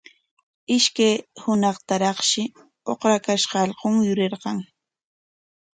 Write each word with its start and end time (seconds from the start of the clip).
Ishkay 0.75 1.13
hunaqtaraqshi 1.43 2.43
uqrakashqan 2.93 3.63
allqun 3.65 3.95
yurirqan. 4.07 4.57